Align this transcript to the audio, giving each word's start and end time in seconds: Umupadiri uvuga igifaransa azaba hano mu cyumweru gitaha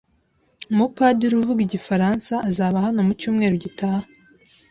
Umupadiri 0.71 1.33
uvuga 1.37 1.59
igifaransa 1.63 2.33
azaba 2.49 2.77
hano 2.85 2.99
mu 3.07 3.13
cyumweru 3.19 3.55
gitaha 3.63 4.05